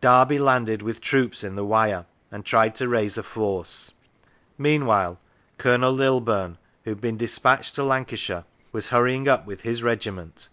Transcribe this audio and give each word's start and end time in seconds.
Derby 0.00 0.38
landed 0.38 0.80
with 0.80 1.00
troops 1.00 1.42
in 1.42 1.56
the 1.56 1.64
Wyre, 1.64 2.06
and 2.30 2.44
tried 2.44 2.72
to 2.76 2.86
raise 2.88 3.18
a 3.18 3.22
force. 3.24 3.90
Mean 4.56 4.86
while 4.86 5.18
Colonel 5.58 5.90
Lilburne, 5.92 6.56
who 6.84 6.90
had 6.92 7.00
been 7.00 7.16
despatched 7.16 7.74
to 7.74 7.82
Lancashire, 7.82 8.44
was 8.70 8.90
hurrying 8.90 9.26
up 9.26 9.44
with 9.44 9.62
his 9.62 9.82
regiment. 9.82 10.48